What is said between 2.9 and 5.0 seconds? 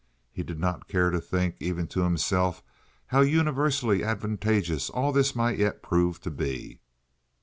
how universally advantageous